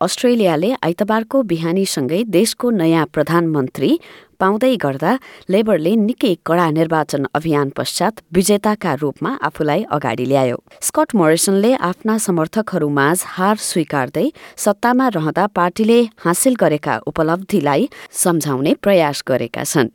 अस्ट्रेलियाले 0.00 0.70
आइतबारको 0.82 1.42
बिहानीसँगै 1.50 2.22
देशको 2.36 2.70
नयाँ 2.70 3.06
प्रधानमन्त्री 3.14 3.90
पाउँदै 4.40 4.74
गर्दा 4.84 5.12
लेबरले 5.50 5.92
निकै 5.98 6.34
कडा 6.46 6.66
निर्वाचन 6.70 7.26
अभियान 7.34 7.68
पश्चात 7.78 8.22
विजेताका 8.34 8.92
रूपमा 9.02 9.30
आफूलाई 9.48 9.82
अगाडि 9.90 10.24
ल्यायो। 10.30 10.58
स्कट 10.88 11.14
मोरिसनले 11.18 11.72
आफ्ना 11.90 12.16
समर्थकहरूमाझ 12.26 13.18
हार 13.34 13.56
स्वीकार्दै 13.68 14.26
सत्तामा 14.64 15.08
रहँदा 15.18 15.46
पार्टीले 15.58 16.00
हासिल 16.24 16.54
गरेका 16.62 16.98
उपलब्धिलाई 17.10 17.88
सम्झाउने 18.24 18.74
प्रयास 18.82 19.22
गरेका 19.26 19.64
छन्। 19.64 19.90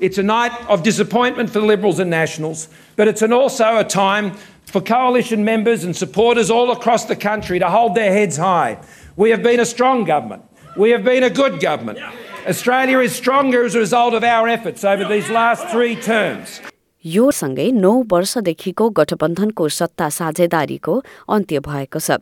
It's 0.00 0.16
a 0.16 0.22
night 0.22 0.54
of 0.66 0.82
disappointment 0.82 1.50
for 1.50 1.60
Liberals 1.60 1.98
and 2.00 2.10
Nationals, 2.10 2.68
but 2.96 3.06
it's 3.06 3.20
an 3.20 3.34
also 3.34 3.66
a 3.76 3.84
time 3.84 4.32
for 4.70 4.80
coalition 4.80 5.44
members 5.44 5.84
and 5.84 5.96
supporters 5.96 6.50
all 6.50 6.70
across 6.70 7.04
the 7.04 7.16
country 7.16 7.58
to 7.58 7.68
hold 7.68 7.94
their 7.94 8.12
heads 8.12 8.36
high. 8.36 8.78
We 9.16 9.30
have 9.30 9.42
been 9.42 9.60
a 9.60 9.66
strong 9.66 10.04
government. 10.04 10.42
We 10.76 10.90
have 10.90 11.04
been 11.04 11.24
a 11.24 11.30
good 11.30 11.60
government. 11.60 11.98
Australia 12.46 12.98
is 13.00 13.14
stronger 13.14 13.64
as 13.64 13.74
a 13.74 13.80
result 13.80 14.14
of 14.14 14.24
our 14.24 14.48
efforts 14.48 14.84
over 14.84 15.04
these 15.04 15.28
last 15.28 15.68
three 15.68 15.96
terms. 15.96 16.60
यो 17.04 17.30
सँगै 17.32 17.70
नौ 17.72 17.92
वर्षदेखिको 18.12 18.88
गठबन्धनको 18.96 19.68
सत्ता 19.76 20.08
साझेदारीको 20.16 20.96
अन्त्य 21.36 21.60
भएको 21.64 21.98
छ 22.06 22.18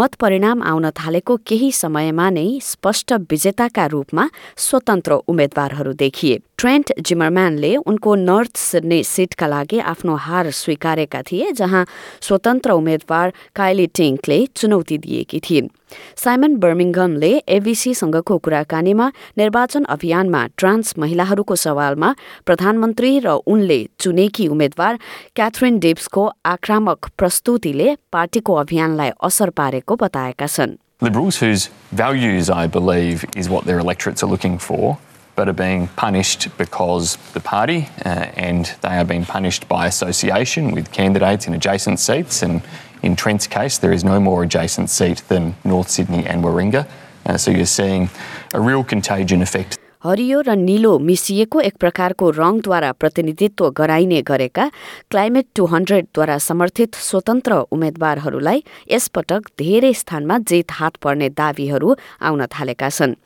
मत 0.00 0.14
परिणाम 0.22 0.62
आउन 0.70 0.90
थालेको 1.00 1.36
केही 1.44 1.70
समयमा 1.80 2.28
नै 2.36 2.46
स्पष्ट 2.70 3.12
विजेताका 3.32 3.86
रूपमा 3.94 4.24
स्वतन्त्र 4.66 5.20
उम्मेद्वारहरू 5.28 5.92
देखिए 6.04 6.38
ट्रेन्ट 6.58 6.92
जिमरम्यानले 7.00 7.76
उनको 7.76 8.14
नर्थ 8.14 8.56
सिडनी 8.56 9.02
सिटका 9.04 9.46
लागि 9.46 9.78
आफ्नो 9.92 10.14
हार 10.26 10.50
स्वीकारेका 10.50 11.22
थिए 11.22 11.52
जहाँ 11.52 11.86
स्वतन्त्र 12.20 12.70
उम्मेद्वार 12.70 13.32
काइली 13.56 13.86
टिङ्कले 13.94 14.38
चुनौती 14.56 14.98
दिएकी 14.98 15.40
थिइन्। 15.40 15.68
साइमन 16.16 16.56
बर्मिङगमले 16.62 17.32
एबीसीसँगको 17.56 18.38
कुराकानीमा 18.44 19.06
निर्वाचन 19.38 19.84
अभियानमा 19.94 20.46
ट्रान्स 20.58 20.94
महिलाहरूको 20.98 21.56
सवालमा 21.56 22.14
प्रधानमन्त्री 22.46 23.18
र 23.26 23.28
उनले 23.46 23.78
चुनेकी 24.00 24.48
उम्मेद्वार 24.48 24.98
क्याथरिन 25.36 25.78
डिप्सको 25.78 26.22
आक्रामक 26.54 27.10
प्रस्तुतिले 27.18 27.96
पार्टीको 28.12 28.54
अभियानलाई 28.64 29.10
असर 29.22 29.50
पारेको 29.50 29.96
बताएका 29.96 30.46
छन्। 30.46 30.78
Liberals, 31.02 31.38
whose 31.38 31.68
values, 31.92 32.48
I 32.48 32.66
believe, 32.66 33.24
is 33.36 33.48
what 33.48 33.66
their 33.66 33.78
electorates 33.78 34.22
are 34.22 34.30
looking 34.30 34.58
for, 34.58 34.96
but 35.36 35.48
are 35.48 35.52
being 35.52 35.88
punished 35.88 36.48
because 36.56 37.16
the 37.32 37.40
party 37.40 37.88
uh, 38.04 38.08
and 38.36 38.74
they 38.82 38.96
are 38.96 39.04
being 39.04 39.24
punished 39.24 39.68
by 39.68 39.86
association 39.86 40.72
with 40.72 40.92
candidates 40.92 41.46
in 41.46 41.54
adjacent 41.54 41.98
seats. 41.98 42.42
And 42.42 42.62
in 43.02 43.16
Trent's 43.16 43.46
case, 43.46 43.78
there 43.78 43.92
is 43.92 44.04
no 44.04 44.20
more 44.20 44.42
adjacent 44.42 44.90
seat 44.90 45.22
than 45.28 45.56
North 45.64 45.90
Sydney 45.90 46.24
and 46.24 46.42
Warringah. 46.42 46.88
Uh, 47.26 47.36
so 47.36 47.50
you're 47.50 47.66
seeing 47.66 48.10
a 48.52 48.60
real 48.60 48.84
contagion 48.84 49.42
effect. 49.42 49.78
हरियो 50.04 50.40
र 50.44 50.54
निलो 50.60 50.98
मिसिएको 51.00 51.60
एक 51.60 51.76
प्रकारको 51.80 52.28
रङद्वारा 52.30 52.90
प्रतिनिधित्व 52.92 53.68
गराइने 53.76 54.20
गरेका 54.22 54.64
climate 55.10 55.46
two 55.56 55.64
हन्ड्रेडद्वारा 55.66 56.36
समर्थित 56.38 56.94
स्वतन्त्र 57.00 57.60
उम्मेद्वारहरूलाई 57.72 58.62
यसपटक 58.92 59.48
धेरै 59.58 59.92
स्थानमा 59.94 60.38
जित 60.44 60.76
हात 60.76 60.96
पर्ने 61.00 61.28
दावीहरू 61.40 61.96
आउन 62.20 62.44
थालेका 62.52 62.88
छन्। 62.90 63.16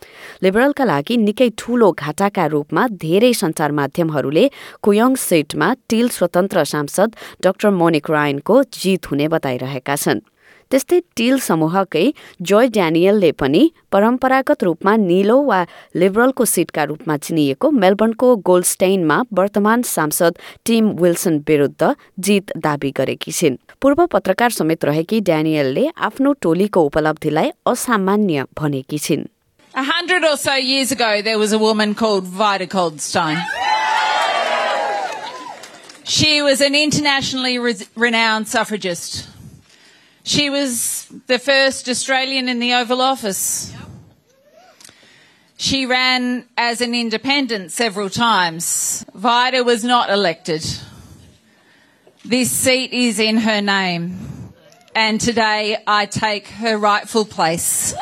लिबरलका 0.42 0.84
लागि 0.84 1.16
निकै 1.26 1.50
ठूलो 1.58 1.90
घाटाका 1.98 2.46
रूपमा 2.54 2.86
धेरै 3.02 3.32
सञ्चार 3.42 3.70
माध्यमहरूले 3.82 4.48
कुयोङ 4.78 5.14
सिटमा 5.26 5.74
टिल 5.90 6.08
स्वतन्त्र 6.14 6.64
सांसद 6.64 7.10
डाक्टर 7.42 7.70
मोनिक 7.74 8.10
रायनको 8.10 8.62
जित 8.78 9.10
हुने 9.10 9.28
बताइरहेका 9.34 9.96
छन्। 9.98 10.22
त्यस्तै 10.70 10.98
टिल 11.16 11.38
समूहकै 11.46 12.04
जोय 12.50 12.66
ड्यानियलले 12.76 13.30
पनि 13.42 13.62
परम्परागत 13.92 14.64
रूपमा 14.68 14.94
निलो 15.04 15.36
वा 15.50 15.60
लिबरलको 16.02 16.44
सिटका 16.54 16.84
रूपमा 16.90 17.16
चिनिएको 17.28 17.70
मेलबर्नको 17.84 18.34
गोल्डस्टेइनमा 18.50 19.18
वर्तमान 19.40 19.82
सांसद 19.94 20.38
टिम 20.66 20.90
विल्सन 21.00 21.38
विरूद्ध 21.48 21.94
जित 22.28 22.52
दावी 22.66 22.90
गरेकी 22.98 23.32
छिन् 23.38 23.56
पूर्व 23.82 24.04
पत्रकार 24.12 24.50
समेत 24.58 24.84
रहेकी 24.90 25.20
ड्यानियलले 25.30 25.86
आफ्नो 26.10 26.32
टोलीको 26.42 26.84
उपलब्धिलाई 26.90 27.50
असामान्य 27.72 28.44
भनेकी 28.60 28.98
छिन् 29.08 29.26
A 29.74 29.82
hundred 29.84 30.24
or 30.24 30.36
so 30.36 30.54
years 30.54 30.90
ago, 30.92 31.08
there 31.22 31.38
was 31.38 31.52
a 31.52 31.58
woman 31.58 31.94
called 31.94 32.24
Vida 32.38 32.66
Coldstone. 32.66 33.36
She 36.04 36.30
was 36.42 36.60
an 36.60 36.74
internationally 36.74 37.58
re- 37.60 37.86
renowned 37.96 38.48
suffragist. 38.48 39.18
She 40.28 40.50
was 40.50 41.06
the 41.26 41.38
first 41.38 41.88
Australian 41.88 42.50
in 42.50 42.58
the 42.58 42.74
Oval 42.74 43.00
Office. 43.00 43.72
She 45.56 45.86
ran 45.86 46.44
as 46.54 46.82
an 46.82 46.94
independent 46.94 47.72
several 47.72 48.10
times. 48.10 49.06
Vida 49.14 49.64
was 49.64 49.84
not 49.84 50.10
elected. 50.10 50.66
This 52.26 52.50
seat 52.50 52.92
is 52.92 53.18
in 53.18 53.38
her 53.38 53.62
name. 53.62 54.18
And 54.94 55.18
today 55.18 55.82
I 55.86 56.04
take 56.04 56.48
her 56.48 56.76
rightful 56.76 57.24
place. 57.24 57.94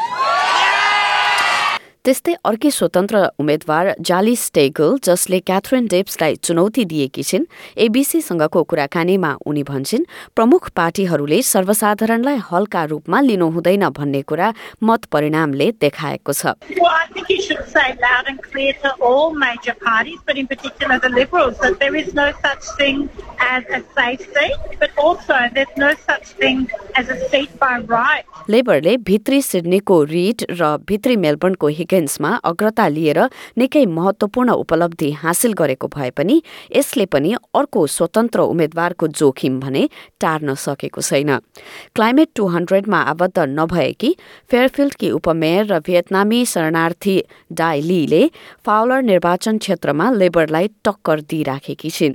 त्यस्तै 2.07 2.33
अर्कै 2.49 2.71
स्वतन्त्र 2.71 3.21
उम्मेद्वार 3.43 3.89
जाली 4.09 4.35
struggle 4.39 4.91
जसले 5.07 5.39
Catherine 5.49 5.87
डेप्सलाई 5.87 6.35
चुनौती 6.47 6.85
दिएकी 6.93 7.23
छिन् 7.23 7.47
एबीसीसँगको 7.87 8.63
कुराकानीमा 8.71 9.31
उनी 9.47 9.63
भन्छन् 9.71 10.07
प्रमुख 10.37 10.69
पार्टीहरूले 10.77 11.39
सर्वसाधारणलाई 11.51 12.39
हल्का 12.51 12.85
रूपमा 12.93 13.21
लिनु 13.21 13.49
हुँदैन 13.57 13.89
भन्ने 13.99 14.23
कुरा 14.23 14.53
मत 14.83 15.11
परिणामले 15.13 15.67
देखाएको 15.83 16.33
छ। 16.33 16.55
Well, 16.79 16.97
लेबरले 28.51 28.97
भित्री 28.97 29.41
सिडनीको 29.43 30.03
रिड 30.05 30.43
र 30.51 30.77
भित्री 30.89 31.17
मेलबर्नको 31.17 31.69
हिगेन्समा 31.79 32.31
अग्रता 32.45 32.87
लिएर 32.89 33.19
निकै 33.59 33.85
महत्वपूर्ण 33.87 34.51
उपलब्धि 34.63 35.11
हासिल 35.23 35.53
गरेको 35.53 35.89
भए 35.89 36.11
पनि 36.11 36.37
यसले 36.77 37.07
पनि 37.07 37.33
अर्को 37.55 37.87
स्वतन्त्र 37.87 38.41
उम्मेद्वारको 38.53 39.09
जोखिम 39.21 39.59
भने 39.61 39.89
टार्न 40.21 40.55
सकेको 40.57 41.01
छैन। 41.01 41.31
क्लाइमेट 41.95 42.29
टू 42.37 42.47
हन्ड्रेडमा 42.47 43.01
आबद्ध 43.13 43.39
नभएकी 43.39 44.11
फेयरफिल्डकी 44.51 45.11
उपमेयर 45.11 45.67
र 45.73 45.81
भियतनामी 45.87 46.45
शरणार्थी 46.47 47.17
डाई 47.53 47.81
लीले 47.81 48.23
फाउलर 48.67 49.03
निर्वाचन 49.03 49.59
क्षेत्रमा 49.59 50.11
लेबरलाई 50.13 50.67
टक्कर 50.85 51.21
दिइराखेकी 51.31 51.91
छिन्। 51.91 52.15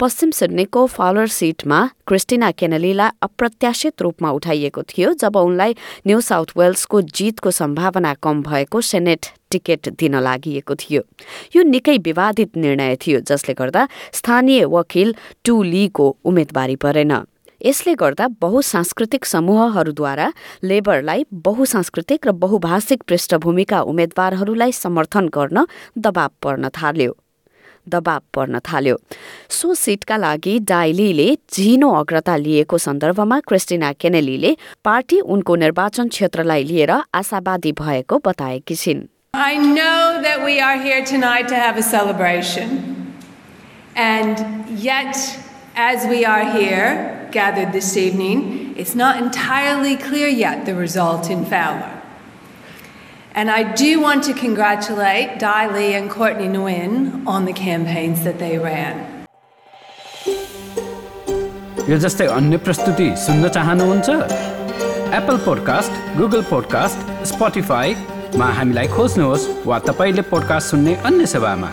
पश्चिम 0.00 0.30
सिडनीको 0.52 0.86
फाउलर 0.86 1.26
सिटमा 1.32 1.78
क्रिस्टिना 2.06 2.50
केनलीलाई 2.52 3.10
अप्रत्याशित 3.24 4.02
रूपमा 4.02 4.30
उठाइएको 4.36 4.82
थियो 4.84 5.12
जब 5.16 5.36
उनलाई 5.38 5.72
न्यू 6.06 6.20
साउथ 6.20 6.52
वेल्सको 6.56 7.00
जितको 7.08 7.50
सम्भावना 7.50 8.12
कम 8.20 8.42
भएको 8.44 8.80
सेनेट 8.84 9.26
टिकट 9.50 9.88
दिन 9.96 10.20
लागि 10.20 10.60
थियो। 10.68 11.02
यो 11.56 11.62
निकै 11.64 11.96
विवादित 12.04 12.56
निर्णय 12.56 12.96
थियो 13.00 13.20
जसले 13.24 13.54
गर्दा 13.54 13.88
स्थानीय 14.12 14.64
वकिल 14.68 15.14
टु 15.40 15.62
लीको 15.62 16.16
उम्मेदवारी 16.20 16.76
परेन। 16.84 17.12
यसले 17.64 17.94
गर्दा 17.94 18.28
बहुसांस्कृतिक 18.42 19.24
समूहहरूद्वारा 19.24 20.28
लेबरलाई 20.64 21.24
बहुसांस्कृतिक 21.48 22.26
र 22.26 22.32
बहुभाषिक 22.36 23.02
पृष्ठभूमिका 23.08 23.80
उम्मेद्वारहरूलाई 23.88 24.72
समर्थन 24.76 25.28
गर्न 25.32 25.66
दबाव 25.96 26.30
पर्न 26.42 26.68
थाल्यो। 26.68 27.16
दबाव 27.88 28.20
पर्न 28.34 28.58
थाल्यो 28.72 28.96
सो 29.50 29.74
सिटका 29.74 30.16
लागि 30.16 30.58
डाइलीले 30.72 31.28
झिनो 31.52 31.92
अग्रता 32.00 32.36
लिएको 32.36 32.78
सन्दर्भमा 32.78 33.40
क्रिस्टिना 33.48 33.92
केनेलीले 34.00 34.56
पार्टी 34.84 35.20
उनको 35.36 35.56
निर्वाचन 35.64 36.08
क्षेत्रलाई 36.08 36.64
लिएर 36.64 36.92
आशावादी 37.14 37.72
भएको 37.80 38.18
बताएकी 38.26 38.76
छिन् 38.84 39.08
I 39.34 39.56
know 39.56 40.20
that 40.22 40.44
we 40.44 40.60
are 40.60 40.76
here 40.76 41.02
tonight 41.02 41.48
to 41.48 41.54
have 41.54 41.78
a 41.78 41.82
celebration. 41.82 43.14
And 43.96 44.68
yet, 44.78 45.16
as 45.74 46.06
we 46.06 46.26
are 46.26 46.44
here, 46.52 47.28
gathered 47.32 47.72
this 47.72 47.96
evening, 47.96 48.74
it's 48.76 48.94
not 48.94 49.16
entirely 49.22 49.96
clear 49.96 50.28
yet 50.28 50.66
the 50.66 50.74
result 50.74 51.30
in 51.30 51.46
Fowler. 51.46 52.01
And 53.34 53.50
I 53.50 53.72
do 53.72 53.98
want 53.98 54.24
to 54.24 54.34
congratulate 54.34 55.38
Dai 55.38 55.66
Lee 55.74 55.94
and 55.94 56.10
Courtney 56.10 56.48
Nguyen 56.48 57.26
on 57.26 57.46
the 57.46 57.54
campaigns 57.54 58.24
that 58.24 58.38
they 58.38 58.58
ran. 58.58 59.08
यो 61.88 61.96
जस्तै 61.98 62.26
अन्य 62.34 62.56
प्रस्तुति 62.66 63.08
सुन्न 63.24 63.48
चाहनुहुन्छ 63.56 64.08
Apple 65.18 65.36
podcast 65.46 65.92
Google 66.18 66.42
podcast 66.50 67.26
Spotify 67.32 67.94
मा 68.38 68.52
हामीलाई 68.58 68.88
खोज्नुहोस् 68.96 69.48
वा 69.66 69.78
तपाईँले 69.88 70.22
पोडकास्ट 70.30 70.70
सुन्ने 70.70 70.94
अन्य 71.10 71.26
सेवामा 71.34 71.70